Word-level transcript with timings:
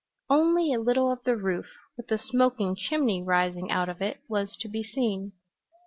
Only 0.31 0.73
a 0.73 0.79
little 0.79 1.11
of 1.11 1.23
the 1.25 1.37
roof, 1.37 1.67
with 1.95 2.07
the 2.07 2.17
smoking 2.17 2.75
chimney 2.75 3.21
rising 3.21 3.69
out 3.69 3.87
of 3.87 4.01
it, 4.01 4.17
was 4.27 4.55
to 4.61 4.67
be 4.67 4.83
seen. 4.83 5.33